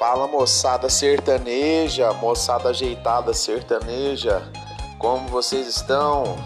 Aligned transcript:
Fala 0.00 0.26
moçada 0.26 0.88
sertaneja, 0.88 2.10
moçada 2.14 2.70
ajeitada 2.70 3.34
sertaneja, 3.34 4.42
como 4.98 5.28
vocês 5.28 5.66
estão? 5.68 6.38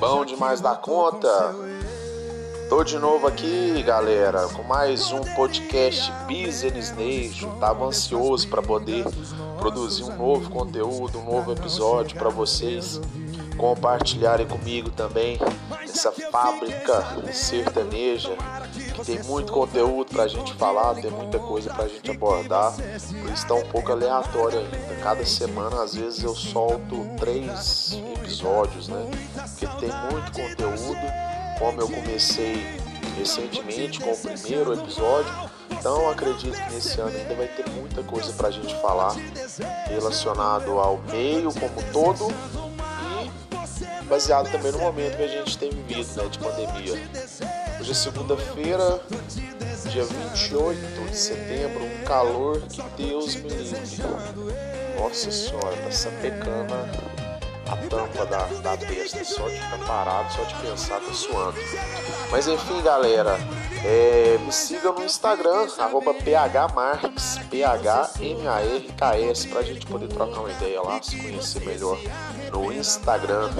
Bom 0.00 0.24
demais 0.24 0.62
da 0.62 0.74
conta? 0.74 1.54
Tô 2.70 2.82
de 2.82 2.98
novo 2.98 3.26
aqui, 3.26 3.82
galera, 3.82 4.48
com 4.48 4.62
mais 4.62 5.12
um 5.12 5.20
podcast 5.34 6.10
Business 6.26 6.90
Nation. 6.96 7.50
Tava 7.60 7.84
ansioso 7.84 8.48
para 8.48 8.62
poder 8.62 9.04
produzir 9.58 10.04
um 10.04 10.16
novo 10.16 10.48
conteúdo, 10.48 11.18
um 11.18 11.34
novo 11.34 11.52
episódio 11.52 12.18
para 12.18 12.30
vocês 12.30 12.98
compartilharem 13.58 14.46
comigo 14.46 14.88
também 14.88 15.38
essa 15.92 16.10
fábrica 16.30 17.04
sertaneja 17.32 18.30
que 18.94 19.04
tem 19.04 19.22
muito 19.24 19.52
conteúdo 19.52 20.10
pra 20.10 20.26
gente 20.26 20.54
falar, 20.54 20.94
tem 20.94 21.10
muita 21.10 21.38
coisa 21.38 21.72
pra 21.72 21.86
gente 21.86 22.10
abordar. 22.10 22.74
Por 22.74 23.30
isso 23.30 23.46
tá 23.46 23.54
um 23.54 23.66
pouco 23.68 23.92
aleatório 23.92 24.58
ainda. 24.58 25.02
Cada 25.02 25.24
semana, 25.24 25.82
às 25.82 25.94
vezes, 25.94 26.22
eu 26.22 26.34
solto 26.34 27.06
três 27.18 27.98
episódios, 28.16 28.88
né? 28.88 29.10
Porque 29.34 29.66
tem 29.78 29.90
muito 30.10 30.32
conteúdo. 30.32 31.12
Como 31.58 31.80
eu 31.80 31.88
comecei 31.88 32.66
recentemente 33.16 34.00
com 34.00 34.10
o 34.10 34.16
primeiro 34.16 34.72
episódio, 34.72 35.32
então 35.70 36.10
acredito 36.10 36.56
que 36.56 36.74
nesse 36.74 37.00
ano 37.00 37.16
ainda 37.16 37.34
vai 37.34 37.46
ter 37.46 37.68
muita 37.70 38.02
coisa 38.02 38.32
pra 38.32 38.50
gente 38.50 38.74
falar 38.80 39.14
relacionado 39.86 40.78
ao 40.78 40.98
meio 41.10 41.52
como 41.52 41.92
todo 41.92 42.32
baseado 44.12 44.52
também 44.52 44.70
no 44.70 44.78
momento 44.78 45.16
que 45.16 45.22
a 45.22 45.26
gente 45.26 45.56
tem 45.56 45.70
vivido, 45.70 46.22
né, 46.22 46.28
de 46.28 46.38
pandemia. 46.38 46.92
Hoje 47.80 47.90
é 47.90 47.94
segunda-feira, 47.94 49.00
dia 49.90 50.04
28 50.04 51.10
de 51.10 51.16
setembro, 51.16 51.82
um 51.82 52.04
calor 52.04 52.60
que 52.60 52.82
Deus 53.02 53.36
me 53.36 53.48
livre. 53.48 54.02
Nossa 54.98 55.30
senhora, 55.30 55.74
tá 55.78 55.90
sapecando 55.90 56.74
a 57.72 57.76
tampa 57.88 58.26
da, 58.26 58.44
da 58.62 58.76
testa, 58.76 59.24
só 59.24 59.48
de 59.48 59.54
ficar 59.54 59.78
parado, 59.86 60.30
só 60.30 60.42
de 60.42 60.54
pensar, 60.56 61.00
tá 61.00 61.12
suando. 61.12 61.56
Mas 62.30 62.46
enfim, 62.46 62.82
galera, 62.82 63.38
é, 63.82 64.36
me 64.44 64.52
siga 64.52 64.92
no 64.92 65.02
Instagram, 65.02 65.68
arroba 65.78 66.12
phmarks, 66.12 67.38
P-H-M-A-R-K-S, 67.50 69.48
pra 69.48 69.62
gente 69.62 69.86
poder 69.86 70.08
trocar 70.08 70.40
uma 70.40 70.50
ideia 70.50 70.82
lá, 70.82 71.02
se 71.02 71.16
conhecer 71.16 71.64
melhor 71.64 71.98
no 72.52 72.70
Instagram. 72.70 73.50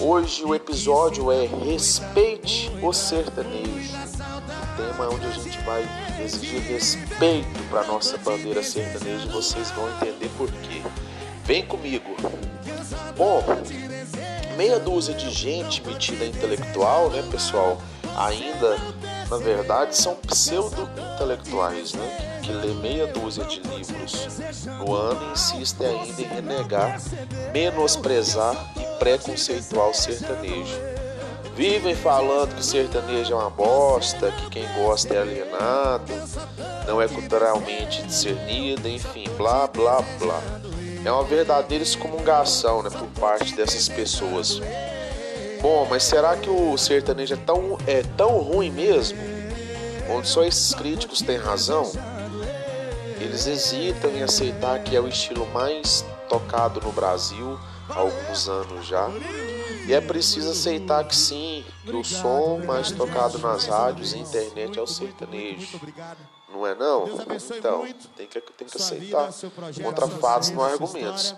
Hoje 0.00 0.44
o 0.44 0.52
episódio 0.52 1.30
é 1.30 1.46
Respeite 1.46 2.70
o 2.82 2.92
Sertanejo. 2.92 3.94
O 3.94 4.76
tema 4.76 5.04
é 5.04 5.08
onde 5.08 5.24
a 5.24 5.30
gente 5.30 5.58
vai 5.60 5.88
exigir 6.20 6.60
respeito 6.62 7.62
para 7.70 7.84
nossa 7.84 8.18
bandeira 8.18 8.62
sertaneja 8.62 9.24
e 9.24 9.30
vocês 9.30 9.70
vão 9.70 9.88
entender 9.90 10.28
por 10.36 10.50
quê. 10.50 10.82
Vem 11.44 11.64
comigo. 11.64 12.16
Bom, 13.16 13.42
meia 14.58 14.78
dúzia 14.78 15.14
de 15.14 15.30
gente 15.30 15.82
metida 15.86 16.26
intelectual, 16.26 17.08
né, 17.08 17.24
pessoal? 17.30 17.80
Ainda, 18.14 18.76
na 19.30 19.38
verdade, 19.38 19.96
são 19.96 20.14
pseudo-intelectuais, 20.16 21.94
né? 21.94 22.40
Que 22.42 22.52
lê 22.52 22.74
meia 22.74 23.06
dúzia 23.06 23.44
de 23.44 23.60
livros 23.60 24.28
no 24.66 24.94
ano 24.94 25.28
e 25.28 25.32
insistem 25.32 25.86
ainda 25.86 26.20
em 26.20 26.24
renegar, 26.26 27.00
menosprezar 27.52 28.54
e 28.76 28.98
preconceitual 28.98 29.94
sertanejo. 29.94 30.78
Vivem 31.54 31.96
falando 31.96 32.54
que 32.54 32.60
o 32.60 32.64
sertanejo 32.64 33.32
é 33.32 33.36
uma 33.36 33.48
bosta, 33.48 34.30
que 34.30 34.50
quem 34.50 34.68
gosta 34.74 35.14
é 35.14 35.22
alienado, 35.22 36.12
não 36.86 37.00
é 37.00 37.08
culturalmente 37.08 38.02
discernido, 38.02 38.86
enfim, 38.86 39.24
blá 39.38 39.66
blá 39.66 40.02
blá. 40.18 40.42
É 41.06 41.12
uma 41.12 41.22
verdadeira 41.22 41.84
excomungação 41.84 42.82
né, 42.82 42.90
por 42.90 43.06
parte 43.20 43.54
dessas 43.54 43.88
pessoas. 43.88 44.60
Bom, 45.62 45.86
mas 45.88 46.02
será 46.02 46.36
que 46.36 46.50
o 46.50 46.76
sertanejo 46.76 47.34
é 47.34 47.36
tão, 47.36 47.78
é 47.86 48.02
tão 48.16 48.38
ruim 48.38 48.72
mesmo? 48.72 49.16
Onde 50.10 50.26
só 50.26 50.42
esses 50.42 50.74
críticos 50.74 51.22
têm 51.22 51.36
razão? 51.36 51.92
Eles 53.20 53.46
hesitam 53.46 54.10
em 54.10 54.24
aceitar 54.24 54.80
que 54.80 54.96
é 54.96 55.00
o 55.00 55.06
estilo 55.06 55.46
mais 55.52 56.04
tocado 56.28 56.80
no 56.80 56.90
Brasil 56.90 57.56
há 57.88 58.00
alguns 58.00 58.48
anos 58.48 58.84
já. 58.84 59.08
E 59.86 59.94
é 59.94 60.00
preciso 60.00 60.50
aceitar 60.50 61.04
que 61.04 61.14
sim, 61.14 61.64
que 61.84 61.94
o 61.94 62.02
som 62.02 62.60
mais 62.66 62.90
tocado 62.90 63.38
nas 63.38 63.66
rádios 63.66 64.12
e 64.12 64.18
internet 64.18 64.76
é 64.76 64.82
o 64.82 64.88
sertanejo. 64.88 65.78
Não 66.48 66.64
é 66.64 66.74
não? 66.74 67.08
Então, 67.56 67.86
tem 68.16 68.26
que, 68.26 68.40
tem 68.40 68.68
que 68.68 68.76
aceitar. 68.76 69.30
Contra 69.82 70.08
fatos, 70.08 70.50
não 70.50 70.62
há 70.62 70.68
argumentos. 70.70 71.34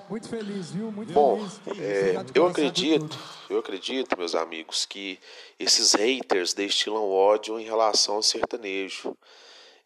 Bom, 1.12 1.40
é, 1.78 2.14
eu 2.34 2.46
acredito, 2.46 3.18
eu 3.48 3.58
acredito, 3.58 4.18
meus 4.18 4.34
amigos, 4.34 4.84
que 4.84 5.18
esses 5.58 5.94
haters 5.94 6.52
destilam 6.52 7.08
ódio 7.08 7.58
em 7.58 7.64
relação 7.64 8.16
ao 8.16 8.22
sertanejo. 8.22 9.16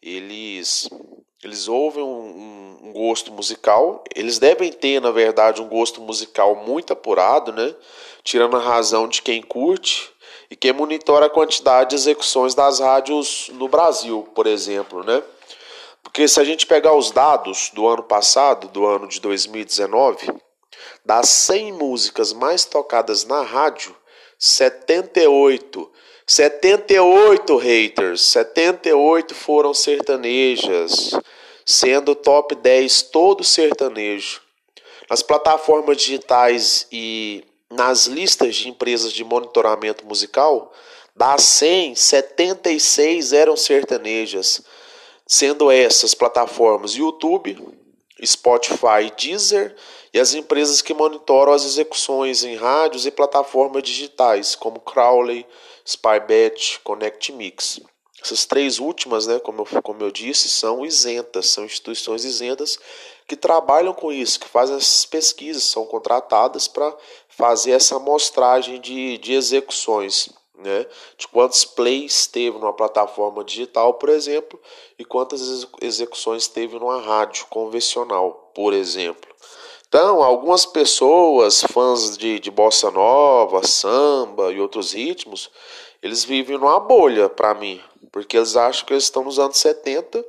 Eles 0.01 0.89
eles 1.41 1.67
ouvem 1.67 2.03
um, 2.03 2.07
um, 2.07 2.87
um, 2.87 2.93
gosto 2.93 3.31
musical, 3.31 4.03
eles 4.15 4.39
devem 4.39 4.71
ter, 4.71 5.01
na 5.01 5.11
verdade, 5.11 5.61
um 5.61 5.67
gosto 5.67 5.99
musical 6.01 6.55
muito 6.55 6.93
apurado, 6.93 7.51
né? 7.51 7.75
Tirando 8.23 8.55
a 8.55 8.61
razão 8.61 9.09
de 9.09 9.21
quem 9.21 9.41
curte 9.41 10.12
e 10.53 10.55
quem 10.55 10.71
monitora 10.71 11.25
a 11.25 11.29
quantidade 11.31 11.89
de 11.89 11.95
execuções 11.95 12.53
das 12.53 12.79
rádios 12.79 13.49
no 13.53 13.67
Brasil, 13.67 14.29
por 14.35 14.45
exemplo, 14.45 15.03
né? 15.03 15.23
Porque 16.03 16.27
se 16.27 16.39
a 16.39 16.43
gente 16.43 16.67
pegar 16.67 16.93
os 16.95 17.09
dados 17.09 17.71
do 17.73 17.87
ano 17.87 18.03
passado, 18.03 18.67
do 18.67 18.85
ano 18.85 19.07
de 19.07 19.19
2019, 19.19 20.31
das 21.03 21.27
100 21.29 21.71
músicas 21.71 22.33
mais 22.33 22.65
tocadas 22.65 23.25
na 23.25 23.41
rádio, 23.41 23.95
78 24.37 25.91
78 26.27 27.57
haters, 27.57 28.21
78 28.21 29.33
foram 29.33 29.73
sertanejas, 29.73 31.19
sendo 31.65 32.13
top 32.13 32.53
10 32.53 33.01
todo 33.01 33.43
sertanejo. 33.43 34.39
Nas 35.09 35.23
plataformas 35.23 35.97
digitais 35.97 36.85
e 36.91 37.43
nas 37.73 38.05
listas 38.05 38.55
de 38.55 38.69
empresas 38.69 39.11
de 39.11 39.23
monitoramento 39.23 40.05
musical, 40.05 40.71
das 41.15 41.43
100, 41.43 41.95
76 41.95 43.33
eram 43.33 43.55
sertanejas, 43.55 44.61
sendo 45.27 45.69
essas 45.69 46.13
plataformas 46.13 46.93
YouTube, 46.93 47.57
Spotify, 48.23 49.11
Deezer 49.17 49.75
e 50.13 50.19
as 50.19 50.33
empresas 50.33 50.81
que 50.81 50.93
monitoram 50.93 51.53
as 51.53 51.65
execuções 51.65 52.43
em 52.43 52.55
rádios 52.55 53.05
e 53.05 53.11
plataformas 53.11 53.83
digitais, 53.83 54.55
como 54.55 54.79
Crowley, 54.79 55.45
Spybet, 55.85 56.79
Connect 56.83 57.31
Mix. 57.31 57.79
Essas 58.23 58.45
três 58.45 58.79
últimas, 58.79 59.27
né, 59.27 59.37
como, 59.39 59.63
eu, 59.63 59.81
como 59.81 60.01
eu 60.01 60.09
disse, 60.09 60.47
são 60.47 60.85
isentas, 60.85 61.49
são 61.49 61.65
instituições 61.65 62.23
isentas 62.23 62.79
que 63.27 63.35
trabalham 63.35 63.93
com 63.93 64.11
isso, 64.11 64.39
que 64.39 64.47
fazem 64.47 64.77
essas 64.77 65.05
pesquisas, 65.05 65.63
são 65.63 65.85
contratadas 65.85 66.67
para 66.67 66.95
fazer 67.37 67.71
essa 67.71 67.95
amostragem 67.95 68.79
de, 68.79 69.17
de 69.17 69.33
execuções, 69.33 70.29
né, 70.55 70.85
de 71.17 71.27
quantos 71.27 71.65
plays 71.65 72.27
teve 72.27 72.57
numa 72.57 72.73
plataforma 72.73 73.43
digital, 73.43 73.95
por 73.95 74.09
exemplo, 74.09 74.59
e 74.97 75.03
quantas 75.03 75.67
execuções 75.81 76.47
teve 76.47 76.77
numa 76.77 77.01
rádio 77.01 77.45
convencional, 77.47 78.51
por 78.53 78.73
exemplo. 78.73 79.33
Então, 79.87 80.23
algumas 80.23 80.65
pessoas, 80.65 81.63
fãs 81.71 82.17
de, 82.17 82.39
de 82.39 82.49
bossa 82.49 82.89
nova, 82.89 83.65
samba 83.65 84.51
e 84.51 84.59
outros 84.59 84.93
ritmos, 84.93 85.51
eles 86.01 86.23
vivem 86.23 86.57
numa 86.57 86.79
bolha 86.79 87.29
para 87.29 87.53
mim, 87.53 87.81
porque 88.11 88.37
eles 88.37 88.55
acham 88.55 88.85
que 88.85 88.93
eles 88.93 89.03
estão 89.03 89.23
nos 89.23 89.37
anos 89.37 89.57
70, 89.57 90.23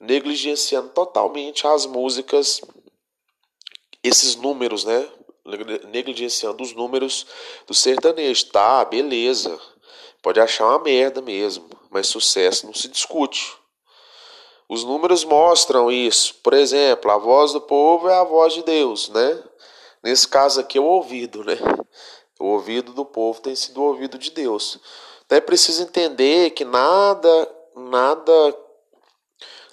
negligenciando 0.00 0.88
totalmente 0.90 1.66
as 1.66 1.86
músicas, 1.86 2.60
esses 4.02 4.36
números, 4.36 4.84
né? 4.84 5.08
Negligenciando 5.88 6.62
os 6.62 6.72
números 6.74 7.26
do 7.66 7.74
sertanejo. 7.74 8.46
Tá, 8.46 8.84
beleza. 8.84 9.58
Pode 10.22 10.40
achar 10.40 10.66
uma 10.66 10.78
merda 10.80 11.22
mesmo, 11.22 11.68
mas 11.90 12.08
sucesso 12.08 12.66
não 12.66 12.74
se 12.74 12.88
discute. 12.88 13.54
Os 14.68 14.82
números 14.82 15.24
mostram 15.24 15.90
isso. 15.90 16.34
Por 16.42 16.52
exemplo, 16.52 17.10
a 17.10 17.18
voz 17.18 17.52
do 17.52 17.60
povo 17.60 18.08
é 18.08 18.14
a 18.14 18.24
voz 18.24 18.52
de 18.52 18.62
Deus, 18.62 19.08
né? 19.10 19.42
Nesse 20.02 20.26
caso 20.26 20.60
aqui 20.60 20.78
é 20.78 20.80
o 20.80 20.84
ouvido, 20.84 21.44
né? 21.44 21.56
O 22.38 22.46
ouvido 22.46 22.92
do 22.92 23.04
povo 23.04 23.40
tem 23.40 23.54
sido 23.54 23.80
o 23.80 23.84
ouvido 23.84 24.18
de 24.18 24.30
Deus. 24.30 24.78
Então 25.24 25.38
é 25.38 25.40
preciso 25.40 25.82
entender 25.82 26.50
que 26.50 26.64
nada, 26.64 27.54
nada, 27.74 28.56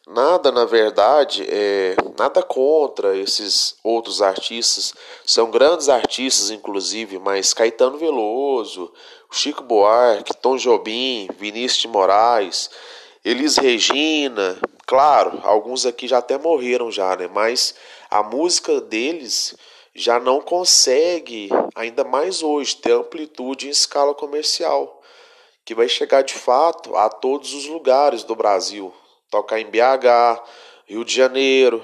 nada 0.07 0.51
na 0.51 0.65
verdade, 0.65 1.45
é 1.49 1.95
nada 2.17 2.41
contra 2.43 3.17
esses 3.17 3.75
outros 3.83 4.21
artistas. 4.21 4.93
São 5.25 5.49
grandes 5.49 5.89
artistas, 5.89 6.49
inclusive, 6.49 7.19
mas 7.19 7.53
Caetano 7.53 7.97
Veloso, 7.97 8.91
Chico 9.31 9.63
Buarque, 9.63 10.35
Tom 10.37 10.57
Jobim, 10.57 11.27
Vinícius 11.37 11.81
de 11.81 11.87
Moraes, 11.87 12.69
Elis 13.23 13.57
Regina, 13.57 14.59
Claro, 14.85 15.39
alguns 15.43 15.85
aqui 15.85 16.07
já 16.07 16.17
até 16.17 16.37
morreram 16.37 16.91
já, 16.91 17.15
né? 17.15 17.27
Mas 17.27 17.73
a 18.11 18.21
música 18.21 18.81
deles 18.81 19.55
já 19.95 20.19
não 20.19 20.41
consegue, 20.41 21.49
ainda 21.73 22.03
mais 22.03 22.43
hoje, 22.43 22.75
ter 22.75 22.91
amplitude 22.91 23.67
em 23.67 23.71
escala 23.71 24.13
comercial, 24.13 25.01
que 25.63 25.73
vai 25.73 25.87
chegar 25.87 26.21
de 26.21 26.33
fato 26.33 26.95
a 26.95 27.09
todos 27.09 27.53
os 27.53 27.65
lugares 27.65 28.23
do 28.23 28.35
Brasil. 28.35 28.93
Tocar 29.33 29.59
em 29.59 29.65
BH, 29.65 30.43
Rio 30.85 31.03
de 31.03 31.11
Janeiro, 31.11 31.83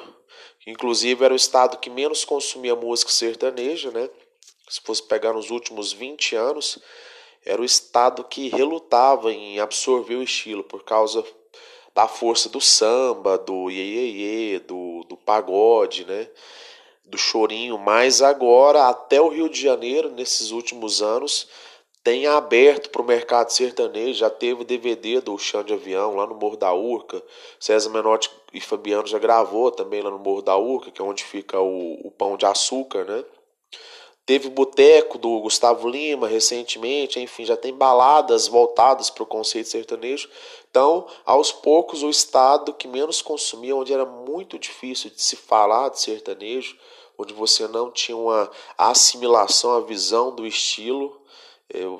inclusive 0.67 1.25
era 1.25 1.33
o 1.33 1.35
estado 1.35 1.79
que 1.79 1.89
menos 1.89 2.23
consumia 2.23 2.75
música 2.75 3.11
sertaneja, 3.11 3.89
né? 3.89 4.07
Se 4.69 4.79
fosse 4.81 5.01
pegar 5.01 5.33
nos 5.33 5.49
últimos 5.49 5.91
20 5.91 6.35
anos, 6.35 6.77
era 7.43 7.59
o 7.59 7.65
estado 7.65 8.23
que 8.23 8.49
relutava 8.49 9.33
em 9.33 9.59
absorver 9.59 10.13
o 10.13 10.21
estilo 10.21 10.63
por 10.63 10.83
causa 10.83 11.25
da 11.95 12.07
força 12.07 12.49
do 12.49 12.61
samba, 12.61 13.35
do 13.35 13.71
iê, 13.71 14.59
do, 14.59 15.03
do 15.09 15.17
pagode, 15.17 16.05
né? 16.05 16.29
do 17.03 17.17
chorinho, 17.17 17.79
mas 17.79 18.21
agora 18.21 18.89
até 18.89 19.19
o 19.19 19.29
Rio 19.29 19.49
de 19.49 19.59
Janeiro, 19.59 20.11
nesses 20.11 20.51
últimos 20.51 21.01
anos, 21.01 21.47
tem 22.09 22.25
aberto 22.25 22.89
para 22.89 23.03
o 23.03 23.05
mercado 23.05 23.51
sertanejo, 23.51 24.17
já 24.17 24.31
teve 24.31 24.63
DVD 24.63 25.21
do 25.21 25.37
Chão 25.37 25.63
de 25.63 25.73
Avião 25.73 26.15
lá 26.15 26.25
no 26.25 26.33
Morro 26.33 26.57
da 26.57 26.73
Urca, 26.73 27.21
César 27.59 27.91
Menotti 27.91 28.31
e 28.51 28.59
Fabiano 28.59 29.05
já 29.05 29.19
gravou 29.19 29.69
também 29.69 30.01
lá 30.01 30.09
no 30.09 30.17
Morro 30.17 30.41
da 30.41 30.57
Urca, 30.57 30.89
que 30.89 30.99
é 30.99 31.05
onde 31.05 31.23
fica 31.23 31.59
o, 31.59 31.99
o 32.03 32.09
Pão 32.09 32.35
de 32.35 32.47
Açúcar, 32.47 33.05
né? 33.05 33.23
Teve 34.25 34.49
Boteco 34.49 35.19
do 35.19 35.39
Gustavo 35.39 35.87
Lima 35.87 36.27
recentemente, 36.27 37.19
enfim, 37.19 37.45
já 37.45 37.55
tem 37.55 37.75
baladas 37.75 38.47
voltadas 38.47 39.11
para 39.11 39.21
o 39.21 39.27
conceito 39.27 39.69
sertanejo. 39.69 40.27
Então, 40.71 41.05
aos 41.23 41.51
poucos, 41.51 42.01
o 42.01 42.09
estado 42.09 42.73
que 42.73 42.87
menos 42.87 43.21
consumia, 43.21 43.75
onde 43.75 43.93
era 43.93 44.05
muito 44.05 44.57
difícil 44.57 45.11
de 45.11 45.21
se 45.21 45.35
falar 45.35 45.89
de 45.89 46.01
sertanejo, 46.01 46.75
onde 47.19 47.35
você 47.35 47.67
não 47.67 47.91
tinha 47.91 48.17
uma 48.17 48.49
assimilação, 48.75 49.75
a 49.75 49.81
visão 49.81 50.33
do 50.33 50.47
estilo. 50.47 51.18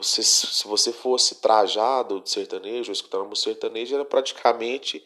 Se 0.01 0.67
você 0.67 0.91
fosse 0.91 1.35
trajado 1.35 2.21
de 2.21 2.29
sertanejo, 2.29 2.91
escutando 2.91 3.31
um 3.31 3.35
sertanejo, 3.35 3.93
era 3.93 4.05
praticamente 4.05 5.03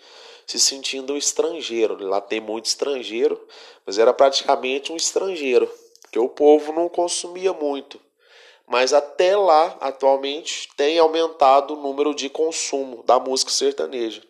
se 0.48 0.60
sentindo 0.60 1.14
um 1.14 1.18
estrangeiro. 1.18 1.98
Lá 2.08 2.22
tem 2.22 2.40
muito 2.40 2.66
estrangeiro, 2.66 3.40
mas 3.86 3.98
era 3.98 4.14
praticamente 4.14 4.92
um 4.92 4.96
estrangeiro 4.96 5.70
que 6.12 6.20
o 6.20 6.30
povo 6.30 6.72
não 6.72 6.88
consumia 6.88 7.52
muito. 7.52 8.00
Mas 8.66 8.94
até 8.94 9.36
lá, 9.36 9.76
atualmente, 9.82 10.70
tem 10.78 10.98
aumentado 10.98 11.74
o 11.74 11.82
número 11.82 12.16
de 12.16 12.30
consumo 12.30 13.04
da 13.04 13.20
música 13.20 13.52
sertaneja. 13.52 14.24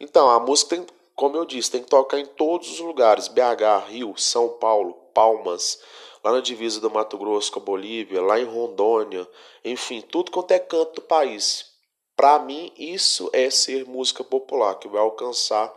Então, 0.00 0.30
a 0.30 0.40
música 0.40 0.76
tem, 0.76 0.86
como 1.14 1.36
eu 1.36 1.44
disse, 1.44 1.70
tem 1.70 1.82
que 1.82 1.90
tocar 1.90 2.18
em 2.18 2.24
todos 2.24 2.70
os 2.70 2.80
lugares: 2.80 3.28
BH, 3.28 3.88
Rio, 3.88 4.14
São 4.16 4.48
Paulo, 4.48 4.94
Palmas, 5.12 5.78
lá 6.28 6.32
na 6.32 6.40
divisa 6.40 6.78
do 6.78 6.90
Mato 6.90 7.16
Grosso 7.16 7.50
com 7.50 7.58
a 7.58 7.62
Bolívia, 7.62 8.20
lá 8.20 8.38
em 8.38 8.44
Rondônia, 8.44 9.26
enfim, 9.64 10.02
tudo 10.02 10.30
quanto 10.30 10.52
é 10.52 10.58
canto 10.58 10.96
do 10.96 11.00
país. 11.00 11.72
Para 12.14 12.38
mim, 12.38 12.70
isso 12.76 13.30
é 13.32 13.48
ser 13.48 13.86
música 13.86 14.22
popular, 14.22 14.74
que 14.74 14.88
vai 14.88 15.00
alcançar 15.00 15.72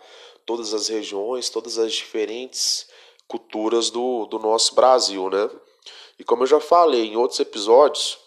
todas 0.45 0.73
as 0.73 0.89
regiões, 0.89 1.49
todas 1.49 1.77
as 1.77 1.93
diferentes 1.93 2.87
culturas 3.27 3.89
do, 3.89 4.25
do 4.25 4.39
nosso 4.39 4.75
Brasil, 4.75 5.29
né? 5.29 5.49
E 6.19 6.23
como 6.23 6.43
eu 6.43 6.47
já 6.47 6.59
falei 6.59 7.05
em 7.05 7.15
outros 7.15 7.39
episódios, 7.39 8.17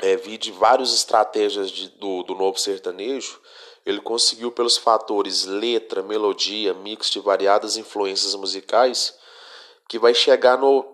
é, 0.00 0.16
vi 0.16 0.38
de 0.38 0.52
várias 0.52 0.94
estratégias 0.94 1.70
de, 1.70 1.88
do, 1.88 2.22
do 2.22 2.34
novo 2.34 2.58
sertanejo, 2.58 3.40
ele 3.84 4.00
conseguiu 4.00 4.52
pelos 4.52 4.76
fatores 4.76 5.44
letra, 5.44 6.02
melodia, 6.02 6.72
mix 6.72 7.10
de 7.10 7.18
variadas 7.18 7.76
influências 7.76 8.34
musicais, 8.36 9.18
que 9.92 9.98
vai 9.98 10.14
chegar 10.14 10.56
no 10.56 10.86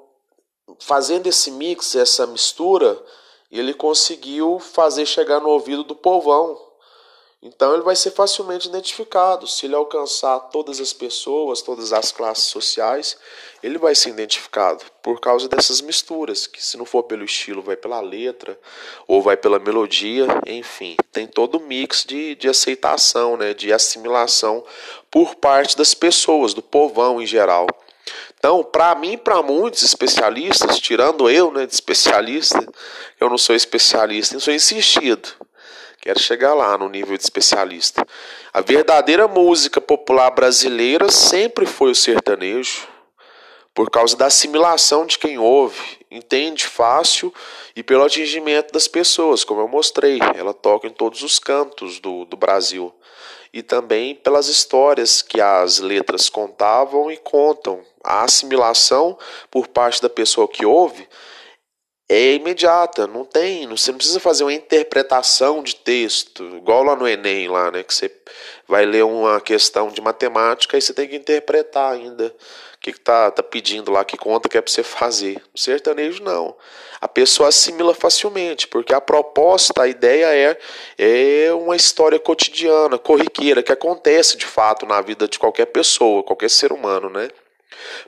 fazendo 0.80 1.28
esse 1.28 1.52
mix, 1.52 1.94
essa 1.94 2.26
mistura, 2.26 3.00
ele 3.48 3.72
conseguiu 3.72 4.58
fazer 4.58 5.06
chegar 5.06 5.38
no 5.38 5.50
ouvido 5.50 5.84
do 5.84 5.94
povão, 5.94 6.60
então 7.40 7.74
ele 7.74 7.84
vai 7.84 7.94
ser 7.94 8.10
facilmente 8.10 8.66
identificado. 8.66 9.46
Se 9.46 9.66
ele 9.66 9.76
alcançar 9.76 10.40
todas 10.50 10.80
as 10.80 10.92
pessoas, 10.92 11.62
todas 11.62 11.92
as 11.92 12.10
classes 12.10 12.46
sociais, 12.46 13.16
ele 13.62 13.78
vai 13.78 13.94
ser 13.94 14.08
identificado 14.08 14.84
por 15.00 15.20
causa 15.20 15.48
dessas 15.48 15.80
misturas, 15.80 16.48
que 16.48 16.60
se 16.60 16.76
não 16.76 16.84
for 16.84 17.04
pelo 17.04 17.24
estilo, 17.24 17.62
vai 17.62 17.76
pela 17.76 18.00
letra 18.00 18.58
ou 19.06 19.22
vai 19.22 19.36
pela 19.36 19.60
melodia, 19.60 20.26
enfim, 20.44 20.96
tem 21.12 21.28
todo 21.28 21.58
o 21.58 21.60
mix 21.60 22.04
de, 22.04 22.34
de 22.34 22.48
aceitação, 22.48 23.36
né, 23.36 23.54
de 23.54 23.72
assimilação 23.72 24.64
por 25.08 25.36
parte 25.36 25.76
das 25.76 25.94
pessoas, 25.94 26.52
do 26.52 26.62
povão 26.62 27.22
em 27.22 27.26
geral. 27.26 27.68
Então, 28.38 28.62
para 28.62 28.94
mim, 28.94 29.18
para 29.18 29.42
muitos 29.42 29.82
especialistas, 29.82 30.78
tirando 30.78 31.28
eu, 31.28 31.50
né, 31.50 31.66
de 31.66 31.74
especialista, 31.74 32.64
eu 33.20 33.28
não 33.28 33.36
sou 33.36 33.54
especialista, 33.54 34.36
eu 34.36 34.40
sou 34.40 34.54
insistido. 34.54 35.28
Quero 36.00 36.20
chegar 36.20 36.54
lá 36.54 36.78
no 36.78 36.88
nível 36.88 37.16
de 37.16 37.24
especialista. 37.24 38.06
A 38.52 38.60
verdadeira 38.60 39.26
música 39.26 39.80
popular 39.80 40.30
brasileira 40.30 41.10
sempre 41.10 41.66
foi 41.66 41.90
o 41.90 41.94
sertanejo, 41.94 42.86
por 43.74 43.90
causa 43.90 44.16
da 44.16 44.26
assimilação 44.26 45.06
de 45.06 45.18
quem 45.18 45.38
ouve, 45.38 45.98
entende 46.10 46.66
fácil 46.66 47.32
e 47.76 47.82
pelo 47.82 48.04
atingimento 48.04 48.72
das 48.72 48.88
pessoas, 48.88 49.44
como 49.44 49.60
eu 49.60 49.68
mostrei. 49.68 50.18
Ela 50.34 50.52
toca 50.54 50.86
em 50.86 50.90
todos 50.90 51.22
os 51.22 51.38
cantos 51.38 52.00
do, 52.00 52.24
do 52.24 52.36
Brasil. 52.36 52.92
E 53.52 53.62
também 53.62 54.14
pelas 54.14 54.48
histórias 54.48 55.22
que 55.22 55.40
as 55.40 55.78
letras 55.78 56.28
contavam 56.28 57.10
e 57.10 57.16
contam. 57.16 57.80
A 58.02 58.22
assimilação 58.22 59.18
por 59.50 59.66
parte 59.66 60.00
da 60.00 60.08
pessoa 60.08 60.48
que 60.48 60.64
ouve 60.64 61.08
é 62.08 62.32
imediata, 62.32 63.06
não 63.06 63.24
tem, 63.24 63.68
você 63.68 63.90
não 63.90 63.98
precisa 63.98 64.18
fazer 64.18 64.42
uma 64.42 64.52
interpretação 64.52 65.62
de 65.62 65.76
texto, 65.76 66.42
igual 66.56 66.82
lá 66.82 66.96
no 66.96 67.06
Enem, 67.06 67.48
lá, 67.48 67.70
né, 67.70 67.82
que 67.82 67.92
você 67.94 68.10
vai 68.66 68.86
ler 68.86 69.04
uma 69.04 69.40
questão 69.42 69.88
de 69.88 70.00
matemática 70.00 70.78
e 70.78 70.80
você 70.80 70.94
tem 70.94 71.06
que 71.06 71.16
interpretar 71.16 71.92
ainda 71.92 72.26
o 72.26 72.80
que, 72.80 72.92
que 72.92 73.00
tá, 73.00 73.30
tá 73.30 73.42
pedindo 73.42 73.90
lá, 73.90 74.04
que 74.04 74.16
conta 74.16 74.48
que 74.48 74.56
é 74.56 74.60
para 74.60 74.72
você 74.72 74.82
fazer. 74.82 75.34
No 75.52 75.58
sertanejo, 75.58 76.22
não. 76.22 76.56
A 77.00 77.08
pessoa 77.08 77.48
assimila 77.48 77.92
facilmente, 77.92 78.68
porque 78.68 78.94
a 78.94 79.00
proposta, 79.00 79.82
a 79.82 79.88
ideia 79.88 80.26
é, 80.26 80.58
é 80.96 81.52
uma 81.52 81.76
história 81.76 82.18
cotidiana, 82.18 82.96
corriqueira, 82.96 83.62
que 83.62 83.72
acontece 83.72 84.36
de 84.36 84.46
fato 84.46 84.86
na 84.86 85.00
vida 85.00 85.28
de 85.28 85.38
qualquer 85.38 85.66
pessoa, 85.66 86.22
qualquer 86.22 86.48
ser 86.48 86.72
humano, 86.72 87.10
né? 87.10 87.28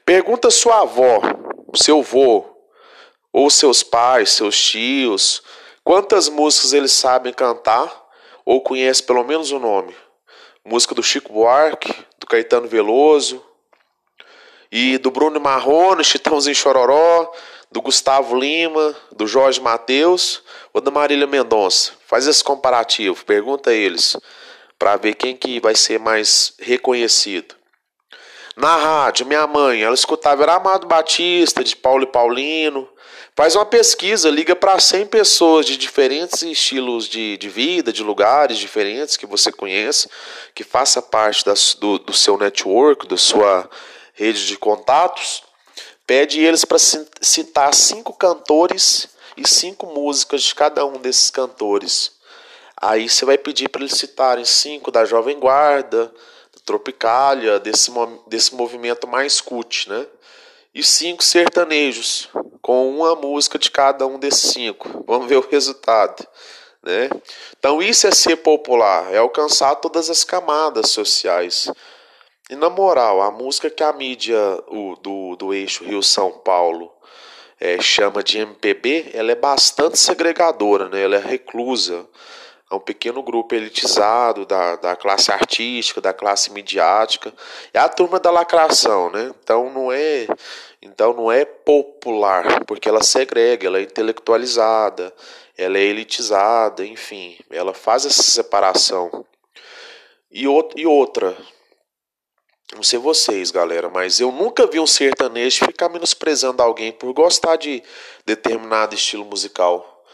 Pergunta 0.04 0.50
sua 0.50 0.82
avó, 0.82 1.20
seu 1.74 1.98
avô, 1.98 2.59
ou 3.32 3.50
seus 3.50 3.82
pais, 3.82 4.30
seus 4.30 4.60
tios, 4.60 5.42
quantas 5.84 6.28
músicas 6.28 6.72
eles 6.72 6.92
sabem 6.92 7.32
cantar 7.32 7.90
ou 8.44 8.60
conhecem 8.60 9.06
pelo 9.06 9.24
menos 9.24 9.50
o 9.52 9.58
nome. 9.58 9.94
Música 10.64 10.94
do 10.94 11.02
Chico 11.02 11.32
Buarque, 11.32 11.92
do 12.18 12.26
Caetano 12.26 12.68
Veloso 12.68 13.42
e 14.70 14.98
do 14.98 15.10
Bruno 15.10 15.40
Marrone, 15.40 16.04
Chitãozinho 16.04 16.54
Chororó, 16.54 17.32
do 17.70 17.80
Gustavo 17.80 18.36
Lima, 18.36 18.96
do 19.12 19.26
Jorge 19.26 19.60
Mateus 19.60 20.42
ou 20.72 20.80
da 20.80 20.90
Marília 20.90 21.26
Mendonça. 21.26 21.92
Faz 22.06 22.26
esse 22.26 22.42
comparativo, 22.42 23.24
pergunta 23.24 23.70
a 23.70 23.74
eles 23.74 24.16
para 24.78 24.96
ver 24.96 25.14
quem 25.14 25.36
que 25.36 25.60
vai 25.60 25.74
ser 25.74 26.00
mais 26.00 26.54
reconhecido. 26.58 27.54
Na 28.56 28.76
rádio, 28.76 29.26
minha 29.26 29.46
mãe, 29.46 29.82
ela 29.82 29.94
escutava 29.94 30.42
era 30.42 30.56
Amado 30.56 30.86
Batista, 30.86 31.62
de 31.62 31.76
Paulo 31.76 32.02
e 32.02 32.06
Paulino, 32.06 32.88
Faz 33.40 33.56
uma 33.56 33.64
pesquisa, 33.64 34.28
liga 34.28 34.54
para 34.54 34.78
100 34.78 35.06
pessoas 35.06 35.64
de 35.64 35.78
diferentes 35.78 36.42
estilos 36.42 37.08
de, 37.08 37.38
de 37.38 37.48
vida, 37.48 37.90
de 37.90 38.02
lugares 38.02 38.58
diferentes 38.58 39.16
que 39.16 39.24
você 39.24 39.50
conhece, 39.50 40.10
que 40.54 40.62
faça 40.62 41.00
parte 41.00 41.42
das, 41.42 41.72
do, 41.72 41.98
do 41.98 42.12
seu 42.12 42.36
network, 42.36 43.08
da 43.08 43.16
sua 43.16 43.66
rede 44.12 44.46
de 44.46 44.58
contatos. 44.58 45.42
Pede 46.06 46.38
eles 46.38 46.66
para 46.66 46.76
citar 46.78 47.72
cinco 47.72 48.12
cantores 48.12 49.08
e 49.34 49.48
cinco 49.48 49.86
músicas 49.86 50.42
de 50.42 50.54
cada 50.54 50.84
um 50.84 50.98
desses 50.98 51.30
cantores. 51.30 52.12
Aí 52.76 53.08
você 53.08 53.24
vai 53.24 53.38
pedir 53.38 53.70
para 53.70 53.80
eles 53.80 53.96
citarem 53.96 54.44
cinco 54.44 54.90
da 54.90 55.06
Jovem 55.06 55.40
Guarda, 55.40 56.12
da 56.54 56.60
Tropicália, 56.62 57.58
desse, 57.58 57.90
desse 58.26 58.54
movimento 58.54 59.08
mais 59.08 59.40
cult, 59.40 59.88
né? 59.88 60.06
e 60.74 60.82
cinco 60.82 61.22
sertanejos, 61.22 62.28
com 62.70 62.88
uma 62.88 63.16
música 63.16 63.58
de 63.58 63.68
cada 63.68 64.06
um 64.06 64.16
desses 64.16 64.52
cinco. 64.52 65.02
Vamos 65.04 65.26
ver 65.26 65.38
o 65.38 65.48
resultado. 65.50 66.24
Né? 66.80 67.10
Então, 67.58 67.82
isso 67.82 68.06
é 68.06 68.12
ser 68.12 68.36
popular, 68.36 69.12
é 69.12 69.18
alcançar 69.18 69.74
todas 69.74 70.08
as 70.08 70.22
camadas 70.22 70.88
sociais. 70.90 71.68
E 72.48 72.54
na 72.54 72.70
moral, 72.70 73.22
a 73.22 73.30
música 73.32 73.68
que 73.68 73.82
a 73.82 73.92
mídia 73.92 74.38
o, 74.68 74.94
do, 75.02 75.34
do 75.34 75.52
eixo 75.52 75.82
Rio-São 75.82 76.30
Paulo 76.30 76.92
é, 77.58 77.80
chama 77.80 78.22
de 78.22 78.38
MPB, 78.38 79.10
ela 79.14 79.32
é 79.32 79.34
bastante 79.34 79.98
segregadora, 79.98 80.88
né? 80.88 81.02
ela 81.02 81.16
é 81.16 81.20
reclusa. 81.20 82.06
a 82.70 82.76
um 82.76 82.80
pequeno 82.80 83.20
grupo 83.20 83.52
elitizado 83.52 84.46
da, 84.46 84.76
da 84.76 84.94
classe 84.94 85.32
artística, 85.32 86.00
da 86.00 86.12
classe 86.12 86.52
midiática. 86.52 87.34
É 87.74 87.80
a 87.80 87.88
turma 87.88 88.20
da 88.20 88.30
lacração, 88.30 89.10
né? 89.10 89.34
Então 89.42 89.68
não 89.70 89.90
é, 89.90 90.28
então 90.82 91.12
não 91.12 91.30
é 91.30 91.44
popular, 91.44 92.64
porque 92.64 92.88
ela 92.88 93.02
segrega, 93.02 93.66
ela 93.66 93.78
é 93.78 93.82
intelectualizada, 93.82 95.14
ela 95.56 95.76
é 95.76 95.82
elitizada, 95.82 96.84
enfim, 96.86 97.38
ela 97.50 97.74
faz 97.74 98.06
essa 98.06 98.22
separação. 98.22 99.26
E, 100.30 100.44
e 100.76 100.86
outra, 100.86 101.36
não 102.74 102.82
sei 102.82 102.98
vocês, 102.98 103.50
galera, 103.50 103.90
mas 103.90 104.20
eu 104.20 104.32
nunca 104.32 104.66
vi 104.66 104.80
um 104.80 104.86
sertanejo 104.86 105.66
ficar 105.66 105.88
menosprezando 105.88 106.62
alguém 106.62 106.92
por 106.92 107.12
gostar 107.12 107.56
de 107.56 107.82
determinado 108.24 108.94
estilo 108.94 109.24
musical. 109.24 110.04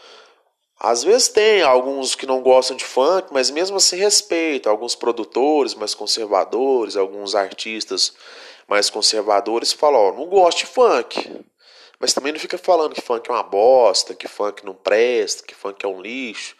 Às 0.79 1.03
vezes 1.03 1.29
tem 1.29 1.61
alguns 1.61 2.13
que 2.13 2.25
não 2.25 2.41
gostam 2.41 2.75
de 2.75 2.83
funk, 2.83 3.29
mas 3.31 3.49
mesmo 3.49 3.77
assim 3.77 3.95
respeita 3.95 4.69
alguns 4.69 4.95
produtores 4.95 5.73
mais 5.73 5.93
conservadores, 5.93 6.95
alguns 6.95 7.35
artistas 7.35 8.13
mais 8.67 8.89
conservadores 8.89 9.71
falam, 9.71 9.99
ó, 9.99 10.11
não 10.11 10.25
gosto 10.25 10.59
de 10.59 10.65
funk. 10.65 11.45
Mas 11.99 12.13
também 12.13 12.31
não 12.31 12.39
fica 12.39 12.57
falando 12.57 12.93
que 12.93 13.01
funk 13.01 13.29
é 13.29 13.33
uma 13.33 13.43
bosta, 13.43 14.13
que 14.13 14.27
funk 14.27 14.65
não 14.65 14.75
presta, 14.75 15.43
que 15.43 15.55
funk 15.55 15.83
é 15.83 15.87
um 15.87 16.01
lixo. 16.01 16.55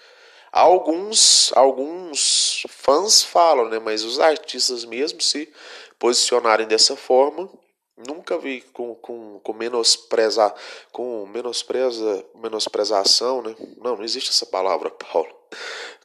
Alguns, 0.52 1.52
alguns 1.56 2.64
fãs 2.70 3.22
falam, 3.22 3.70
né? 3.70 3.78
Mas 3.78 4.04
os 4.04 4.20
artistas 4.20 4.86
mesmo 4.86 5.22
se 5.22 5.52
posicionarem 6.00 6.66
dessa 6.68 6.96
forma, 6.96 7.50
nunca 7.96 8.38
vi 8.38 8.62
com, 8.62 8.96
com, 8.96 9.40
com 9.40 9.54
menosprezar, 9.54 10.54
com 10.92 11.26
menospreza, 11.28 12.26
menosprezação, 12.36 13.42
né? 13.42 13.56
Não, 13.78 13.98
não 13.98 14.04
existe 14.04 14.30
essa 14.30 14.46
palavra, 14.46 14.90
Paulo. 15.12 15.36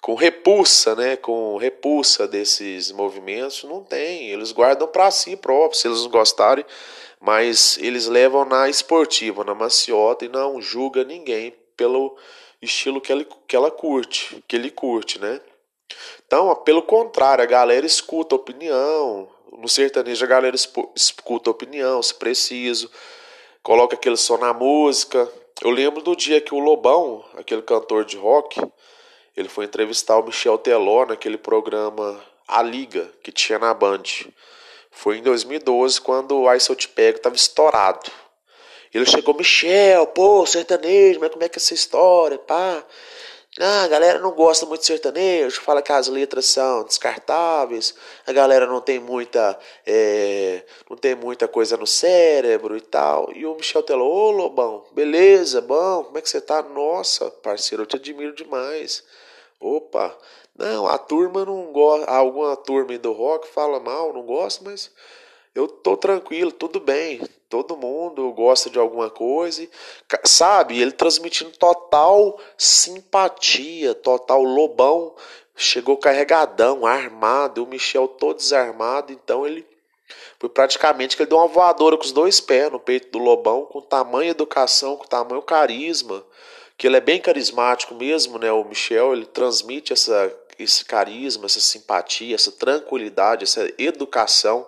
Com 0.02 0.16
repulsa, 0.16 0.96
né? 0.96 1.16
Com 1.16 1.56
repulsa 1.56 2.26
desses 2.26 2.90
movimentos, 2.90 3.62
não 3.62 3.84
tem. 3.84 4.30
Eles 4.30 4.50
guardam 4.50 4.88
para 4.88 5.08
si 5.12 5.36
próprios, 5.36 5.80
se 5.80 5.86
eles 5.86 6.02
não 6.02 6.10
gostarem, 6.10 6.64
mas 7.20 7.78
eles 7.78 8.08
levam 8.08 8.44
na 8.44 8.68
esportiva, 8.68 9.44
na 9.44 9.54
maciota 9.54 10.24
e 10.24 10.28
não 10.28 10.60
julga 10.60 11.04
ninguém 11.04 11.54
pelo 11.76 12.16
estilo 12.60 13.00
que, 13.00 13.12
ele, 13.12 13.28
que 13.46 13.54
ela 13.54 13.70
curte, 13.70 14.42
que 14.48 14.56
ele 14.56 14.72
curte, 14.72 15.20
né? 15.20 15.40
Então, 16.26 16.52
pelo 16.56 16.82
contrário, 16.82 17.44
a 17.44 17.46
galera 17.46 17.86
escuta 17.86 18.34
a 18.34 18.38
opinião. 18.38 19.28
No 19.56 19.68
sertanejo, 19.68 20.24
a 20.24 20.28
galera 20.28 20.56
escuta 20.96 21.48
a 21.48 21.52
opinião, 21.52 22.02
se 22.02 22.14
preciso. 22.14 22.90
Coloca 23.62 23.94
aquele 23.94 24.16
som 24.16 24.36
na 24.36 24.52
música. 24.52 25.30
Eu 25.62 25.70
lembro 25.70 26.02
do 26.02 26.16
dia 26.16 26.40
que 26.40 26.52
o 26.52 26.58
Lobão, 26.58 27.24
aquele 27.36 27.62
cantor 27.62 28.04
de 28.04 28.16
rock, 28.16 28.60
ele 29.36 29.48
foi 29.48 29.64
entrevistar 29.64 30.18
o 30.18 30.24
Michel 30.24 30.58
Teló 30.58 31.06
naquele 31.06 31.38
programa 31.38 32.22
A 32.46 32.62
Liga, 32.62 33.10
que 33.22 33.32
tinha 33.32 33.58
na 33.58 33.72
Band. 33.72 34.02
Foi 34.90 35.18
em 35.18 35.22
2012, 35.22 36.00
quando 36.00 36.36
o 36.36 36.54
Ice 36.54 36.74
Te 36.76 36.88
Pego 36.88 37.16
estava 37.16 37.34
estourado. 37.34 38.10
Ele 38.92 39.06
chegou, 39.06 39.34
Michel, 39.34 40.06
pô, 40.08 40.44
sertanejo, 40.44 41.18
mas 41.18 41.30
como 41.30 41.42
é 41.42 41.48
que 41.48 41.58
é 41.58 41.60
essa 41.60 41.72
história, 41.72 42.38
pá? 42.38 42.84
Ah, 43.60 43.82
a 43.84 43.88
galera 43.88 44.18
não 44.18 44.32
gosta 44.32 44.64
muito 44.64 44.80
de 44.80 44.86
sertanejo, 44.86 45.60
fala 45.60 45.82
que 45.82 45.92
as 45.92 46.08
letras 46.08 46.46
são 46.46 46.84
descartáveis, 46.84 47.94
a 48.26 48.32
galera 48.32 48.66
não 48.66 48.80
tem 48.80 48.98
muita, 48.98 49.58
é, 49.86 50.64
não 50.88 50.96
tem 50.96 51.14
muita 51.14 51.46
coisa 51.46 51.76
no 51.76 51.86
cérebro 51.86 52.76
e 52.76 52.80
tal. 52.80 53.30
E 53.34 53.44
o 53.44 53.54
Michel 53.54 53.82
Teló, 53.82 54.06
ô 54.06 54.30
Lobão, 54.30 54.86
beleza, 54.92 55.60
bom, 55.60 56.04
como 56.04 56.16
é 56.16 56.22
que 56.22 56.30
você 56.30 56.40
tá? 56.40 56.62
Nossa, 56.62 57.30
parceiro, 57.30 57.82
eu 57.82 57.86
te 57.86 57.96
admiro 57.96 58.34
demais. 58.34 59.04
Opa, 59.62 60.18
não, 60.58 60.88
a 60.88 60.98
turma 60.98 61.44
não 61.44 61.72
gosta, 61.72 62.10
alguma 62.10 62.56
turma 62.56 62.98
do 62.98 63.12
rock 63.12 63.46
fala 63.46 63.78
mal, 63.78 64.12
não 64.12 64.22
gosta, 64.22 64.64
mas 64.64 64.90
eu 65.54 65.68
tô 65.68 65.96
tranquilo, 65.96 66.50
tudo 66.50 66.80
bem. 66.80 67.20
Todo 67.48 67.76
mundo 67.76 68.32
gosta 68.32 68.68
de 68.68 68.78
alguma 68.78 69.08
coisa, 69.08 69.68
sabe? 70.24 70.80
Ele 70.80 70.90
transmitindo 70.90 71.52
total 71.52 72.38
simpatia, 72.58 73.94
total 73.94 74.42
lobão. 74.42 75.14
Chegou 75.54 75.96
carregadão, 75.96 76.84
armado, 76.84 77.62
o 77.62 77.66
Michel 77.66 78.08
todo 78.08 78.38
desarmado, 78.38 79.12
então 79.12 79.46
ele 79.46 79.64
foi 80.40 80.48
praticamente 80.48 81.16
que 81.16 81.22
ele 81.22 81.30
deu 81.30 81.38
uma 81.38 81.46
voadora 81.46 81.96
com 81.96 82.02
os 82.02 82.10
dois 82.10 82.40
pés 82.40 82.72
no 82.72 82.80
peito 82.80 83.10
do 83.10 83.18
Lobão, 83.18 83.66
com 83.66 83.80
tamanho 83.80 84.30
educação, 84.30 84.96
com 84.96 85.06
tamanho 85.06 85.42
carisma, 85.42 86.24
que 86.82 86.88
ele 86.88 86.96
é 86.96 87.00
bem 87.00 87.20
carismático 87.20 87.94
mesmo, 87.94 88.40
né? 88.40 88.50
O 88.50 88.64
Michel, 88.64 89.12
ele 89.12 89.24
transmite 89.24 89.92
essa, 89.92 90.34
esse 90.58 90.84
carisma, 90.84 91.46
essa 91.46 91.60
simpatia, 91.60 92.34
essa 92.34 92.50
tranquilidade, 92.50 93.44
essa 93.44 93.72
educação. 93.78 94.66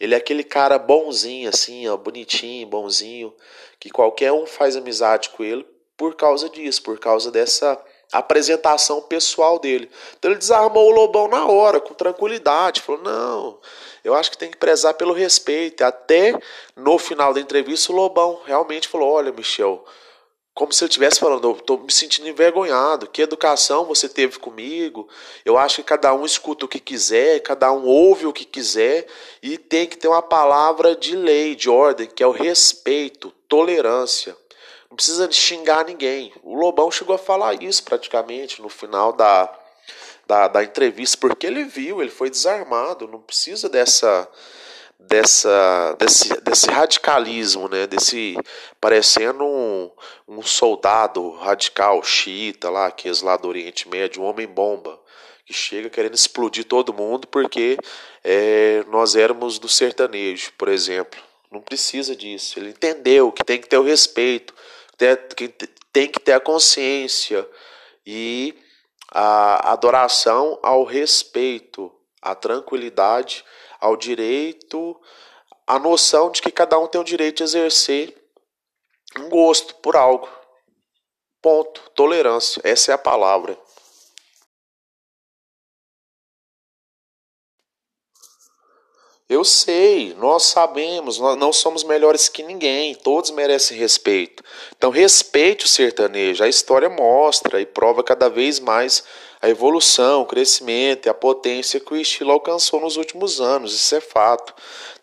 Ele 0.00 0.12
é 0.12 0.16
aquele 0.16 0.42
cara 0.42 0.76
bonzinho, 0.76 1.48
assim, 1.48 1.86
ó, 1.88 1.96
bonitinho, 1.96 2.66
bonzinho, 2.66 3.32
que 3.78 3.90
qualquer 3.90 4.32
um 4.32 4.44
faz 4.44 4.74
amizade 4.74 5.28
com 5.28 5.44
ele 5.44 5.64
por 5.96 6.16
causa 6.16 6.48
disso, 6.48 6.82
por 6.82 6.98
causa 6.98 7.30
dessa 7.30 7.80
apresentação 8.10 9.00
pessoal 9.00 9.60
dele. 9.60 9.88
Então 10.18 10.32
ele 10.32 10.40
desarmou 10.40 10.88
o 10.88 10.92
Lobão 10.92 11.28
na 11.28 11.46
hora, 11.46 11.80
com 11.80 11.94
tranquilidade. 11.94 12.82
Falou: 12.82 13.02
não, 13.02 13.60
eu 14.02 14.16
acho 14.16 14.32
que 14.32 14.36
tem 14.36 14.50
que 14.50 14.56
prezar 14.56 14.94
pelo 14.94 15.12
respeito. 15.12 15.82
Até 15.84 16.36
no 16.74 16.98
final 16.98 17.32
da 17.32 17.38
entrevista, 17.38 17.92
o 17.92 17.94
Lobão 17.94 18.40
realmente 18.44 18.88
falou: 18.88 19.12
olha, 19.12 19.30
Michel, 19.30 19.84
como 20.54 20.72
se 20.72 20.84
ele 20.84 20.90
estivesse 20.90 21.18
falando, 21.18 21.48
eu 21.48 21.56
estou 21.56 21.78
me 21.78 21.90
sentindo 21.90 22.28
envergonhado. 22.28 23.06
Que 23.06 23.22
educação 23.22 23.86
você 23.86 24.06
teve 24.08 24.38
comigo? 24.38 25.08
Eu 25.44 25.56
acho 25.56 25.76
que 25.76 25.82
cada 25.82 26.14
um 26.14 26.26
escuta 26.26 26.66
o 26.66 26.68
que 26.68 26.78
quiser, 26.78 27.40
cada 27.40 27.72
um 27.72 27.86
ouve 27.86 28.26
o 28.26 28.32
que 28.32 28.44
quiser 28.44 29.06
e 29.42 29.56
tem 29.56 29.86
que 29.86 29.96
ter 29.96 30.08
uma 30.08 30.20
palavra 30.20 30.94
de 30.94 31.16
lei, 31.16 31.54
de 31.54 31.70
ordem, 31.70 32.06
que 32.06 32.22
é 32.22 32.26
o 32.26 32.32
respeito, 32.32 33.32
tolerância. 33.48 34.36
Não 34.90 34.96
precisa 34.96 35.30
xingar 35.32 35.86
ninguém. 35.86 36.34
O 36.42 36.54
Lobão 36.54 36.90
chegou 36.90 37.14
a 37.14 37.18
falar 37.18 37.62
isso 37.62 37.82
praticamente 37.82 38.60
no 38.60 38.68
final 38.68 39.14
da, 39.14 39.50
da, 40.26 40.48
da 40.48 40.62
entrevista, 40.62 41.16
porque 41.16 41.46
ele 41.46 41.64
viu, 41.64 42.02
ele 42.02 42.10
foi 42.10 42.28
desarmado. 42.28 43.08
Não 43.08 43.18
precisa 43.18 43.70
dessa 43.70 44.28
dessa 45.08 45.96
desse, 45.98 46.40
desse 46.40 46.70
radicalismo, 46.70 47.68
né? 47.68 47.86
Desse 47.86 48.36
parecendo 48.80 49.44
um, 49.44 49.90
um 50.28 50.42
soldado 50.42 51.30
radical 51.32 52.02
xiita 52.02 52.70
lá, 52.70 52.90
que 52.90 53.08
é 53.08 53.12
lá 53.22 53.36
do 53.36 53.48
Oriente 53.48 53.88
Médio, 53.88 54.22
um 54.22 54.26
homem 54.26 54.46
bomba 54.46 55.00
que 55.44 55.52
chega 55.52 55.90
querendo 55.90 56.14
explodir 56.14 56.64
todo 56.64 56.94
mundo 56.94 57.26
porque 57.26 57.76
é, 58.22 58.84
nós 58.88 59.16
éramos 59.16 59.58
do 59.58 59.68
sertanejo, 59.68 60.52
por 60.56 60.68
exemplo. 60.68 61.20
Não 61.50 61.60
precisa 61.60 62.16
disso. 62.16 62.58
Ele 62.58 62.70
entendeu 62.70 63.30
que 63.30 63.44
tem 63.44 63.60
que 63.60 63.68
ter 63.68 63.76
o 63.76 63.82
respeito, 63.82 64.54
que 65.36 65.48
tem 65.92 66.08
que 66.08 66.18
ter 66.18 66.32
a 66.32 66.40
consciência 66.40 67.46
e 68.06 68.54
a 69.10 69.72
adoração 69.72 70.58
ao 70.62 70.84
respeito, 70.84 71.92
à 72.22 72.34
tranquilidade 72.34 73.44
ao 73.82 73.96
direito, 73.96 74.98
a 75.66 75.78
noção 75.78 76.30
de 76.30 76.40
que 76.40 76.52
cada 76.52 76.78
um 76.78 76.86
tem 76.86 77.00
o 77.00 77.04
direito 77.04 77.38
de 77.38 77.42
exercer 77.42 78.16
um 79.18 79.28
gosto 79.28 79.74
por 79.76 79.96
algo. 79.96 80.28
Ponto. 81.42 81.90
Tolerância. 81.90 82.60
Essa 82.64 82.92
é 82.92 82.94
a 82.94 82.98
palavra. 82.98 83.58
Eu 89.28 89.44
sei, 89.44 90.14
nós 90.18 90.42
sabemos, 90.42 91.18
nós 91.18 91.38
não 91.38 91.54
somos 91.54 91.82
melhores 91.84 92.28
que 92.28 92.42
ninguém, 92.42 92.94
todos 92.94 93.30
merecem 93.30 93.78
respeito. 93.78 94.44
Então, 94.76 94.90
respeite 94.90 95.64
o 95.64 95.68
sertanejo, 95.68 96.44
a 96.44 96.48
história 96.48 96.90
mostra 96.90 97.58
e 97.58 97.64
prova 97.64 98.04
cada 98.04 98.28
vez 98.28 98.60
mais 98.60 99.02
a 99.42 99.48
evolução, 99.48 100.22
o 100.22 100.26
crescimento 100.26 101.06
e 101.06 101.08
a 101.08 101.14
potência 101.14 101.80
que 101.80 101.92
o 101.92 101.96
estilo 101.96 102.30
alcançou 102.30 102.80
nos 102.80 102.96
últimos 102.96 103.40
anos, 103.40 103.74
isso 103.74 103.92
é 103.96 104.00
fato. 104.00 104.54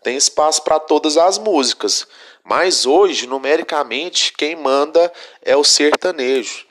Tem 0.02 0.16
espaço 0.16 0.64
para 0.64 0.80
todas 0.80 1.18
as 1.18 1.38
músicas, 1.38 2.08
mas 2.42 2.86
hoje, 2.86 3.28
numericamente, 3.28 4.32
quem 4.32 4.56
manda 4.56 5.12
é 5.42 5.58
o 5.58 5.64
sertanejo. 5.64 6.66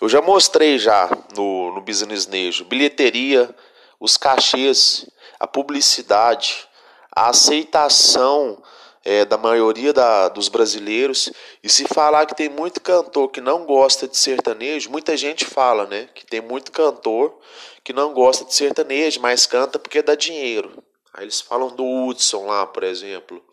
Eu 0.00 0.08
já 0.08 0.20
mostrei 0.20 0.76
já 0.76 1.08
no, 1.36 1.72
no 1.72 1.80
Business 1.80 2.26
Nejo, 2.26 2.64
bilheteria, 2.64 3.54
os 4.00 4.16
cachês, 4.16 5.08
a 5.38 5.46
publicidade, 5.46 6.68
a 7.14 7.28
aceitação 7.28 8.60
é, 9.04 9.24
da 9.24 9.36
maioria 9.36 9.92
da, 9.92 10.28
dos 10.28 10.48
brasileiros. 10.48 11.30
E 11.62 11.68
se 11.68 11.84
falar 11.86 12.26
que 12.26 12.34
tem 12.34 12.48
muito 12.48 12.80
cantor 12.80 13.28
que 13.28 13.40
não 13.40 13.66
gosta 13.66 14.08
de 14.08 14.16
sertanejo, 14.16 14.90
muita 14.90 15.16
gente 15.16 15.44
fala, 15.44 15.86
né? 15.86 16.08
Que 16.14 16.26
tem 16.26 16.40
muito 16.40 16.72
cantor 16.72 17.38
que 17.82 17.92
não 17.92 18.14
gosta 18.14 18.44
de 18.44 18.54
sertanejo, 18.54 19.20
mas 19.20 19.46
canta 19.46 19.78
porque 19.78 20.00
dá 20.02 20.14
dinheiro. 20.14 20.82
Aí 21.12 21.24
eles 21.24 21.40
falam 21.40 21.68
do 21.68 21.84
Hudson 21.84 22.46
lá, 22.46 22.66
por 22.66 22.82
exemplo. 22.82 23.44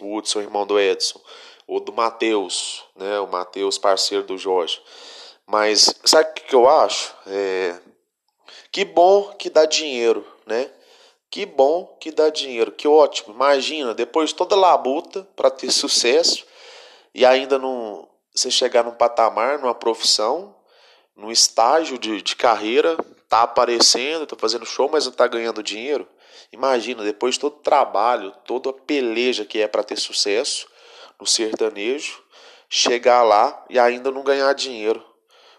O 0.00 0.16
Hudson, 0.16 0.40
irmão 0.40 0.66
do 0.66 0.78
Edson. 0.78 1.20
Ou 1.66 1.80
do 1.80 1.92
Matheus, 1.92 2.84
né? 2.96 3.18
O 3.20 3.26
Matheus, 3.26 3.78
parceiro 3.78 4.24
do 4.24 4.38
Jorge. 4.38 4.80
Mas 5.46 5.94
sabe 6.04 6.30
o 6.30 6.34
que 6.34 6.54
eu 6.54 6.68
acho? 6.68 7.14
É, 7.26 7.78
Que 8.70 8.84
bom 8.84 9.34
que 9.38 9.50
dá 9.50 9.66
dinheiro, 9.66 10.24
né? 10.46 10.70
Que 11.32 11.46
bom 11.46 11.96
que 11.98 12.10
dá 12.10 12.28
dinheiro, 12.28 12.70
que 12.70 12.86
ótimo. 12.86 13.32
Imagina, 13.32 13.94
depois 13.94 14.28
de 14.28 14.36
toda 14.36 14.54
labuta 14.54 15.26
para 15.34 15.50
ter 15.50 15.70
sucesso 15.70 16.44
e 17.14 17.24
ainda 17.24 17.58
não 17.58 18.06
você 18.34 18.50
chegar 18.50 18.84
num 18.84 18.90
patamar, 18.90 19.58
numa 19.58 19.74
profissão, 19.74 20.54
num 21.16 21.32
estágio 21.32 21.96
de, 21.96 22.20
de 22.20 22.36
carreira, 22.36 22.98
tá 23.30 23.44
aparecendo, 23.44 24.26
tá 24.26 24.36
fazendo 24.38 24.66
show, 24.66 24.90
mas 24.92 25.06
não 25.06 25.12
tá 25.12 25.26
ganhando 25.26 25.62
dinheiro. 25.62 26.06
Imagina, 26.52 27.02
depois 27.02 27.36
de 27.36 27.40
todo 27.40 27.54
o 27.54 27.62
trabalho, 27.62 28.34
toda 28.44 28.68
a 28.68 28.74
peleja 28.74 29.46
que 29.46 29.58
é 29.58 29.66
para 29.66 29.82
ter 29.82 29.96
sucesso 29.96 30.68
no 31.18 31.26
sertanejo, 31.26 32.22
chegar 32.68 33.22
lá 33.22 33.64
e 33.70 33.78
ainda 33.78 34.10
não 34.10 34.22
ganhar 34.22 34.52
dinheiro. 34.52 35.02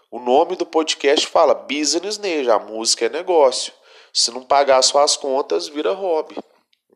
O 0.08 0.20
nome 0.20 0.54
do 0.54 0.64
podcast 0.64 1.26
fala 1.26 1.52
Business 1.52 2.16
Nejo, 2.16 2.52
a 2.52 2.60
música 2.60 3.06
é 3.06 3.08
negócio. 3.08 3.72
Se 4.16 4.30
não 4.30 4.44
pagar 4.44 4.80
suas 4.82 5.16
contas, 5.16 5.66
vira 5.66 5.90
hobby. 5.92 6.36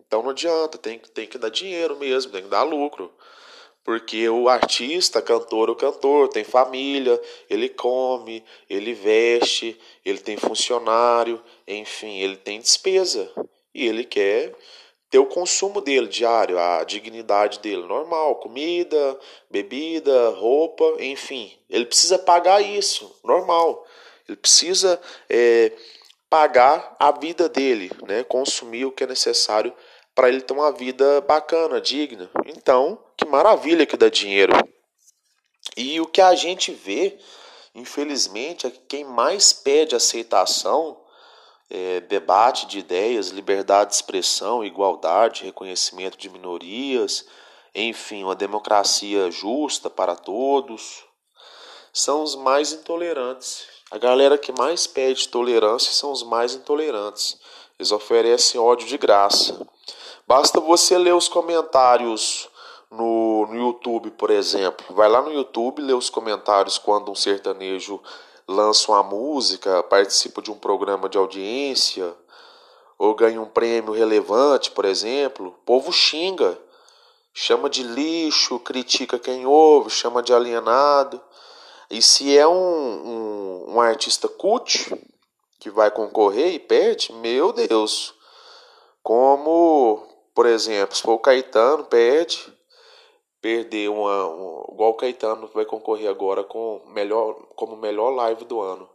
Então 0.06 0.22
não 0.22 0.30
adianta, 0.30 0.78
tem, 0.78 1.00
tem 1.00 1.26
que 1.26 1.36
dar 1.36 1.50
dinheiro 1.50 1.98
mesmo, 1.98 2.30
tem 2.30 2.44
que 2.44 2.48
dar 2.48 2.62
lucro. 2.62 3.12
Porque 3.82 4.28
o 4.28 4.48
artista, 4.48 5.20
cantor, 5.20 5.68
o 5.68 5.74
cantor 5.74 6.28
tem 6.28 6.44
família, 6.44 7.20
ele 7.50 7.68
come, 7.68 8.44
ele 8.70 8.94
veste, 8.94 9.76
ele 10.04 10.18
tem 10.18 10.36
funcionário, 10.36 11.42
enfim, 11.66 12.20
ele 12.20 12.36
tem 12.36 12.60
despesa. 12.60 13.28
E 13.74 13.84
ele 13.84 14.04
quer 14.04 14.54
ter 15.10 15.18
o 15.18 15.26
consumo 15.26 15.80
dele 15.80 16.06
diário, 16.06 16.56
a 16.56 16.84
dignidade 16.84 17.58
dele 17.58 17.82
normal, 17.82 18.36
comida, 18.36 19.18
bebida, 19.50 20.30
roupa, 20.30 20.84
enfim. 21.00 21.52
Ele 21.68 21.84
precisa 21.84 22.16
pagar 22.16 22.60
isso, 22.60 23.12
normal. 23.24 23.84
Ele 24.28 24.36
precisa 24.36 25.00
é, 25.28 25.72
pagar 26.30 26.96
a 26.98 27.10
vida 27.10 27.48
dele, 27.48 27.90
né? 28.06 28.22
consumir 28.24 28.84
o 28.84 28.92
que 28.92 29.04
é 29.04 29.06
necessário 29.06 29.74
para 30.14 30.28
ele 30.28 30.40
ter 30.40 30.52
uma 30.52 30.72
vida 30.72 31.20
bacana, 31.22 31.80
digna. 31.80 32.30
Então, 32.46 32.98
que 33.16 33.24
maravilha 33.24 33.86
que 33.86 33.96
dá 33.96 34.08
dinheiro. 34.08 34.52
E 35.76 36.00
o 36.00 36.06
que 36.06 36.20
a 36.20 36.34
gente 36.34 36.72
vê, 36.72 37.18
infelizmente, 37.74 38.66
é 38.66 38.70
que 38.70 38.80
quem 38.80 39.04
mais 39.04 39.52
pede 39.52 39.94
aceitação, 39.94 41.00
é, 41.70 42.00
debate 42.00 42.66
de 42.66 42.78
ideias, 42.78 43.28
liberdade 43.28 43.90
de 43.90 43.96
expressão, 43.96 44.64
igualdade, 44.64 45.44
reconhecimento 45.44 46.18
de 46.18 46.28
minorias, 46.28 47.26
enfim, 47.74 48.24
uma 48.24 48.34
democracia 48.34 49.30
justa 49.30 49.88
para 49.88 50.16
todos, 50.16 51.04
são 51.92 52.22
os 52.22 52.34
mais 52.34 52.72
intolerantes. 52.72 53.66
A 53.90 53.96
galera 53.96 54.36
que 54.36 54.52
mais 54.52 54.86
pede 54.86 55.28
tolerância 55.28 55.92
são 55.92 56.12
os 56.12 56.22
mais 56.22 56.54
intolerantes. 56.54 57.38
Eles 57.78 57.90
oferecem 57.90 58.60
ódio 58.60 58.86
de 58.86 58.98
graça. 58.98 59.66
Basta 60.26 60.60
você 60.60 60.98
ler 60.98 61.14
os 61.14 61.26
comentários 61.26 62.50
no, 62.90 63.46
no 63.46 63.56
YouTube, 63.56 64.10
por 64.10 64.28
exemplo. 64.30 64.94
Vai 64.94 65.08
lá 65.08 65.22
no 65.22 65.32
YouTube, 65.32 65.80
lê 65.80 65.94
os 65.94 66.10
comentários 66.10 66.76
quando 66.76 67.10
um 67.10 67.14
sertanejo 67.14 67.98
lança 68.46 68.92
uma 68.92 69.02
música, 69.02 69.82
participa 69.84 70.42
de 70.42 70.50
um 70.50 70.58
programa 70.58 71.08
de 71.08 71.16
audiência, 71.16 72.14
ou 72.98 73.14
ganha 73.14 73.40
um 73.40 73.48
prêmio 73.48 73.94
relevante, 73.94 74.70
por 74.70 74.84
exemplo. 74.84 75.48
O 75.48 75.64
povo 75.64 75.92
xinga, 75.92 76.58
chama 77.32 77.70
de 77.70 77.82
lixo, 77.82 78.58
critica 78.58 79.18
quem 79.18 79.46
ouve, 79.46 79.88
chama 79.88 80.22
de 80.22 80.34
alienado. 80.34 81.20
E 81.90 82.02
se 82.02 82.36
é 82.36 82.46
um, 82.46 82.52
um, 82.52 83.74
um 83.74 83.80
artista 83.80 84.28
cult 84.28 84.94
que 85.58 85.70
vai 85.70 85.90
concorrer 85.90 86.54
e 86.54 86.58
perde, 86.58 87.12
meu 87.12 87.52
Deus, 87.52 88.14
como, 89.02 90.06
por 90.34 90.46
exemplo, 90.46 90.94
se 90.94 91.02
for 91.02 91.14
o 91.14 91.18
Caetano, 91.18 91.84
perde, 91.84 92.52
perder 93.40 93.88
uma, 93.88 94.26
uma 94.26 94.58
igual 94.72 94.90
o 94.90 94.94
Caetano 94.94 95.48
vai 95.48 95.64
concorrer 95.64 96.08
agora 96.08 96.44
com 96.44 96.82
melhor 96.86 97.34
como 97.56 97.76
melhor 97.76 98.10
live 98.10 98.44
do 98.44 98.60
ano. 98.60 98.88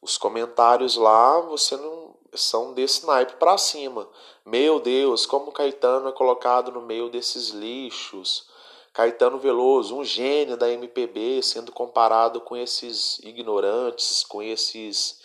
Os 0.00 0.18
comentários 0.18 0.96
lá, 0.96 1.40
você 1.40 1.76
não 1.76 2.14
são 2.34 2.72
desse 2.72 3.06
naipe 3.06 3.34
para 3.34 3.56
cima. 3.58 4.08
Meu 4.44 4.80
Deus, 4.80 5.26
como 5.26 5.50
o 5.50 5.52
Caetano 5.52 6.08
é 6.08 6.12
colocado 6.12 6.72
no 6.72 6.82
meio 6.82 7.08
desses 7.08 7.48
lixos. 7.48 8.48
Caetano 8.92 9.38
Veloso, 9.38 9.96
um 9.96 10.04
gênio 10.04 10.56
da 10.56 10.70
MPB, 10.70 11.42
sendo 11.42 11.72
comparado 11.72 12.40
com 12.40 12.56
esses 12.56 13.18
ignorantes, 13.20 14.22
com 14.24 14.42
esses 14.42 15.20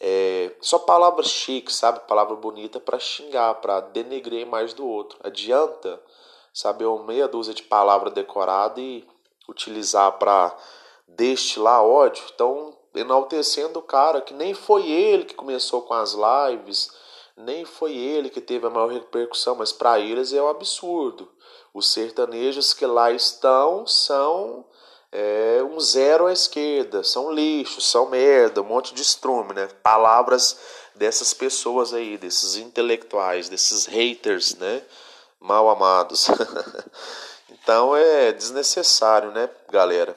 é, 0.00 0.52
só 0.60 0.78
palavras 0.78 1.28
chiques, 1.28 1.76
sabe? 1.76 2.00
Palavra 2.00 2.34
bonita 2.36 2.80
para 2.80 2.98
xingar, 2.98 3.54
para 3.54 3.80
denegrir 3.80 4.46
mais 4.46 4.74
do 4.74 4.86
outro. 4.86 5.18
Adianta 5.22 6.00
saber 6.52 6.86
uma 6.86 7.04
meia 7.04 7.28
dúzia 7.28 7.54
de 7.54 7.62
palavras 7.62 8.12
decoradas 8.12 8.78
e 8.78 9.06
utilizar 9.48 10.12
para 10.18 10.56
destilar 11.06 11.84
ódio. 11.84 12.24
Então, 12.34 12.76
enaltecendo 12.94 13.78
o 13.78 13.82
cara 13.82 14.20
que 14.20 14.34
nem 14.34 14.52
foi 14.52 14.90
ele 14.90 15.24
que 15.24 15.34
começou 15.34 15.82
com 15.82 15.94
as 15.94 16.14
lives, 16.14 16.90
nem 17.36 17.64
foi 17.64 17.96
ele 17.96 18.30
que 18.30 18.40
teve 18.40 18.66
a 18.66 18.70
maior 18.70 18.90
repercussão, 18.90 19.54
mas 19.54 19.72
para 19.72 20.00
eles 20.00 20.32
é 20.32 20.42
um 20.42 20.48
absurdo. 20.48 21.28
Os 21.76 21.92
sertanejos 21.92 22.72
que 22.72 22.86
lá 22.86 23.12
estão 23.12 23.86
são 23.86 24.64
é, 25.12 25.62
um 25.62 25.78
zero 25.78 26.26
à 26.26 26.32
esquerda, 26.32 27.04
são 27.04 27.30
lixo, 27.30 27.82
são 27.82 28.08
merda, 28.08 28.62
um 28.62 28.64
monte 28.64 28.94
de 28.94 29.02
estrume, 29.02 29.52
né? 29.52 29.68
Palavras 29.82 30.58
dessas 30.94 31.34
pessoas 31.34 31.92
aí, 31.92 32.16
desses 32.16 32.56
intelectuais, 32.56 33.50
desses 33.50 33.84
haters, 33.84 34.54
né? 34.54 34.82
mal 35.38 35.68
amados. 35.68 36.28
então 37.50 37.94
é 37.94 38.32
desnecessário, 38.32 39.30
né, 39.32 39.50
galera? 39.70 40.16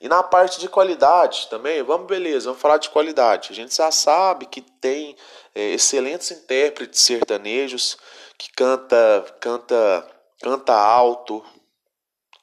E 0.00 0.08
na 0.08 0.22
parte 0.22 0.58
de 0.58 0.66
qualidade 0.66 1.48
também, 1.50 1.82
vamos 1.82 2.06
beleza, 2.06 2.46
vamos 2.46 2.62
falar 2.62 2.78
de 2.78 2.88
qualidade. 2.88 3.50
A 3.50 3.54
gente 3.54 3.74
já 3.74 3.90
sabe 3.90 4.46
que 4.46 4.62
tem 4.62 5.14
é, 5.54 5.72
excelentes 5.72 6.30
intérpretes 6.30 7.02
sertanejos 7.02 7.98
que 8.38 8.50
canta, 8.52 9.26
canta, 9.40 10.15
canta 10.42 10.74
alto, 10.74 11.44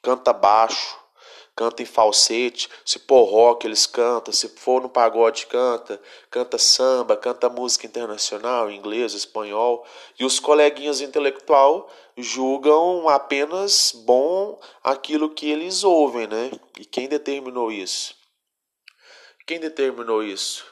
canta 0.02 0.32
baixo, 0.32 0.98
canta 1.56 1.82
em 1.82 1.86
falsete, 1.86 2.68
se 2.84 2.98
for 2.98 3.24
rock 3.24 3.66
eles 3.66 3.86
cantam, 3.86 4.32
se 4.32 4.48
for 4.48 4.82
no 4.82 4.88
pagode 4.88 5.46
canta, 5.46 6.00
canta 6.30 6.58
samba, 6.58 7.16
canta 7.16 7.48
música 7.48 7.86
internacional, 7.86 8.70
inglês, 8.70 9.14
espanhol, 9.14 9.86
e 10.18 10.24
os 10.24 10.40
coleguinhas 10.40 11.00
intelectual 11.00 11.88
julgam 12.16 13.08
apenas 13.08 13.92
bom 13.92 14.60
aquilo 14.82 15.30
que 15.30 15.48
eles 15.48 15.84
ouvem, 15.84 16.26
né? 16.26 16.50
E 16.78 16.84
quem 16.84 17.08
determinou 17.08 17.70
isso? 17.70 18.16
Quem 19.46 19.60
determinou 19.60 20.22
isso? 20.22 20.64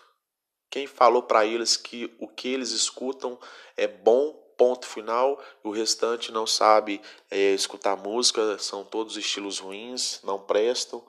Quem 0.71 0.87
falou 0.87 1.23
para 1.23 1.45
eles 1.45 1.77
que 1.77 2.15
o 2.19 2.27
que 2.27 2.49
eles 2.49 2.71
escutam 2.71 3.39
é 3.77 3.87
bom 3.87 4.42
ponto 4.63 4.87
final, 4.87 5.41
o 5.65 5.73
restante 5.73 6.31
não 6.31 6.47
sabe 6.47 7.01
é, 7.29 7.53
escutar 7.53 7.97
música, 7.97 8.57
são 8.61 8.85
todos 8.85 9.17
estilos 9.17 9.59
ruins, 9.59 10.21
não 10.23 10.39
prestam. 10.39 11.03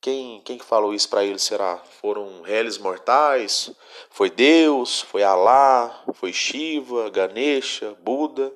Quem, 0.00 0.40
quem 0.40 0.58
falou 0.58 0.92
isso 0.92 1.08
para 1.08 1.24
eles 1.24 1.42
será? 1.42 1.76
Foram 2.00 2.42
réis 2.42 2.76
mortais? 2.76 3.70
Foi 4.10 4.28
Deus? 4.28 5.00
Foi 5.02 5.22
Alá? 5.22 6.02
Foi 6.14 6.32
Shiva? 6.32 7.08
Ganesha? 7.08 7.96
Buda? 8.00 8.52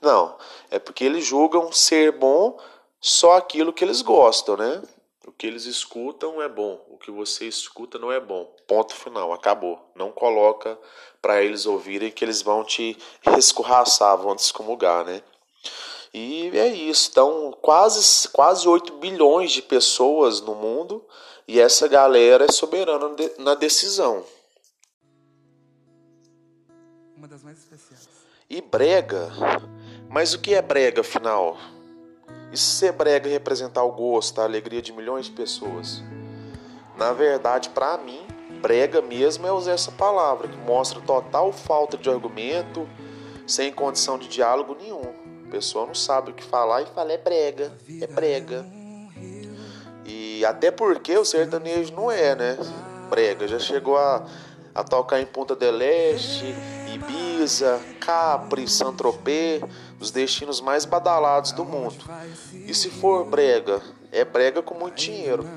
Não, 0.00 0.34
é 0.70 0.78
porque 0.78 1.04
eles 1.04 1.26
julgam 1.26 1.70
ser 1.70 2.10
bom 2.12 2.58
só 2.98 3.36
aquilo 3.36 3.70
que 3.70 3.84
eles 3.84 4.00
gostam, 4.00 4.56
né? 4.56 4.82
O 5.26 5.32
que 5.32 5.46
eles 5.46 5.64
escutam 5.64 6.42
é 6.42 6.48
bom, 6.48 6.84
o 6.90 6.98
que 6.98 7.10
você 7.10 7.46
escuta 7.46 7.98
não 7.98 8.12
é 8.12 8.20
bom. 8.20 8.44
Ponto 8.66 8.94
final, 8.94 9.32
acabou. 9.32 9.90
Não 9.94 10.12
coloca 10.12 10.78
para 11.22 11.42
eles 11.42 11.64
ouvirem 11.64 12.10
que 12.10 12.22
eles 12.22 12.42
vão 12.42 12.62
te 12.62 12.96
escorraçar, 13.38 14.18
vão 14.18 14.36
te 14.36 14.40
excomungar, 14.40 15.04
né? 15.04 15.22
E 16.12 16.50
é 16.56 16.68
isso. 16.68 17.08
Então, 17.10 17.56
quase, 17.62 18.28
quase 18.28 18.68
8 18.68 18.92
bilhões 18.98 19.50
de 19.50 19.62
pessoas 19.62 20.42
no 20.42 20.54
mundo 20.54 21.02
e 21.48 21.58
essa 21.58 21.88
galera 21.88 22.44
é 22.44 22.52
soberana 22.52 23.16
na 23.38 23.54
decisão. 23.54 24.24
Uma 27.16 27.26
das 27.26 27.42
mais 27.42 27.58
especiais. 27.58 28.08
E 28.48 28.60
brega. 28.60 29.30
Mas 30.10 30.34
o 30.34 30.40
que 30.40 30.54
é 30.54 30.60
brega, 30.60 31.00
afinal? 31.00 31.56
E 32.52 32.56
se 32.56 32.64
ser 32.64 32.92
brega 32.92 33.28
representar 33.28 33.82
o 33.82 33.92
gosto, 33.92 34.40
a 34.40 34.44
alegria 34.44 34.80
de 34.80 34.92
milhões 34.92 35.26
de 35.26 35.32
pessoas? 35.32 36.02
Na 36.96 37.12
verdade, 37.12 37.70
para 37.70 37.98
mim, 37.98 38.24
brega 38.62 39.02
mesmo 39.02 39.46
é 39.46 39.52
usar 39.52 39.72
essa 39.72 39.90
palavra, 39.90 40.48
que 40.48 40.56
mostra 40.58 41.00
total 41.00 41.52
falta 41.52 41.96
de 41.96 42.08
argumento, 42.08 42.88
sem 43.46 43.72
condição 43.72 44.18
de 44.18 44.28
diálogo 44.28 44.76
nenhum. 44.80 45.02
A 45.46 45.50
pessoa 45.50 45.86
não 45.86 45.94
sabe 45.94 46.30
o 46.30 46.34
que 46.34 46.42
falar 46.42 46.82
e 46.82 46.86
fala 46.86 47.12
é 47.12 47.18
brega, 47.18 47.72
é 48.00 48.06
brega. 48.06 48.64
E 50.04 50.44
até 50.44 50.70
porque 50.70 51.16
o 51.16 51.24
sertanejo 51.24 51.92
não 51.94 52.10
é, 52.10 52.34
né? 52.34 52.58
Brega, 53.08 53.46
já 53.46 53.58
chegou 53.58 53.96
a, 53.96 54.24
a 54.74 54.84
tocar 54.84 55.20
em 55.20 55.26
Punta 55.26 55.54
del 55.54 55.80
Este, 55.80 56.54
Ibiza, 56.92 57.80
Capri, 58.00 58.68
Saint-Tropez, 58.68 59.62
os 60.04 60.10
destinos 60.10 60.60
mais 60.60 60.84
badalados 60.84 61.52
do 61.52 61.64
mundo. 61.64 61.96
E 62.52 62.74
se 62.74 62.90
for 62.90 63.24
brega, 63.24 63.80
é 64.12 64.24
brega 64.24 64.62
com 64.62 64.74
muito 64.74 64.96
dinheiro. 64.96 65.48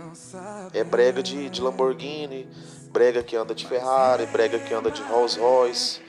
É 0.73 0.83
brega 0.83 1.21
de, 1.21 1.49
de 1.49 1.62
Lamborghini, 1.62 2.47
brega 2.89 3.21
que 3.21 3.36
anda 3.36 3.53
de 3.53 3.67
Ferrari, 3.67 4.25
brega 4.27 4.57
que 4.57 4.73
anda 4.73 4.89
de 4.89 5.01
Rolls 5.03 5.38
Royce, 5.38 6.01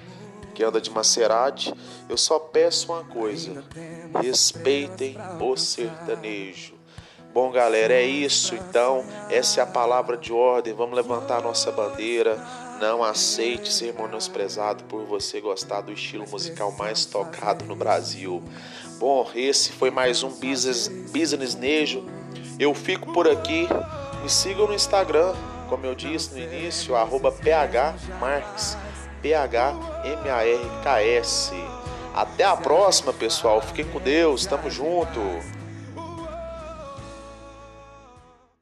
que 0.54 0.62
anda 0.62 0.80
de 0.80 0.90
Maserati. 0.90 1.74
Eu 2.08 2.16
só 2.16 2.38
peço 2.38 2.92
uma 2.92 3.02
coisa: 3.04 3.64
respeitem 4.22 5.16
o 5.40 5.56
sertanejo. 5.56 6.78
Bom, 7.34 7.50
galera, 7.50 7.92
é 7.92 8.04
isso. 8.04 8.54
Então, 8.54 9.04
essa 9.28 9.60
é 9.60 9.62
a 9.62 9.66
palavra 9.66 10.16
de 10.16 10.32
ordem. 10.32 10.72
Vamos 10.74 10.96
levantar 10.96 11.42
nossa 11.42 11.70
bandeira. 11.70 12.38
Não 12.80 13.02
aceite 13.02 13.72
ser 13.72 13.92
menosprezado 13.92 14.84
por 14.84 15.04
você 15.04 15.40
gostar 15.40 15.80
do 15.80 15.92
estilo 15.92 16.24
musical 16.28 16.70
mais 16.70 17.04
tocado 17.04 17.64
no 17.64 17.74
Brasil. 17.74 18.40
Bom, 19.00 19.28
esse 19.34 19.72
foi 19.72 19.90
mais 19.90 20.22
um 20.22 20.28
Business, 20.28 20.86
business 21.12 21.56
Nejo. 21.56 22.04
Eu 22.58 22.72
fico 22.74 23.12
por 23.12 23.28
aqui. 23.28 23.66
Me 24.22 24.30
sigam 24.30 24.68
no 24.68 24.74
Instagram, 24.74 25.34
como 25.68 25.86
eu 25.86 25.94
disse 25.94 26.32
no 26.34 26.38
início, 26.38 26.94
arroba 26.94 27.32
phmarks, 27.32 28.76
P-H-M-A-R-K-S. 29.22 30.08
Até 32.14 32.44
a 32.44 32.56
próxima, 32.56 33.12
pessoal. 33.12 33.60
Fiquem 33.60 33.86
com 33.86 33.98
Deus. 34.00 34.46
Tamo 34.46 34.70
junto. 34.70 35.20